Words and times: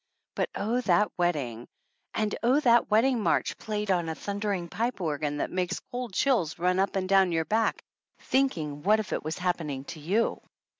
But 0.33 0.49
oh, 0.55 0.81
that 0.81 1.11
wedding! 1.15 1.67
And 2.15 2.35
oh, 2.41 2.59
that 2.61 2.89
wedding 2.89 3.21
march 3.21 3.55
played 3.59 3.91
on 3.91 4.09
a 4.09 4.15
thundering 4.15 4.67
pipe 4.67 4.99
organ 4.99 5.37
that 5.37 5.51
makes 5.51 5.79
cold 5.91 6.11
chills 6.13 6.57
run 6.57 6.79
up 6.79 6.95
and 6.95 7.07
down 7.07 7.31
your 7.31 7.45
back 7.45 7.83
thinking 8.17 8.81
what 8.81 8.99
if 8.99 9.13
it 9.13 9.23
was 9.23 9.37
happening 9.37 9.83
to 9.93 9.99
you 9.99 10.41